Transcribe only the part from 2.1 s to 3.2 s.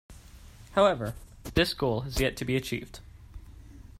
yet to be achieved.